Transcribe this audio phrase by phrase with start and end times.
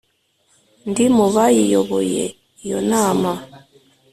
[0.89, 2.23] ndi mu bayiyoboye
[2.63, 3.31] iyo nama.